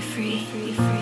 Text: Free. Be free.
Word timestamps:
Free. 0.00 0.46
Be 0.52 0.72
free. 0.74 0.97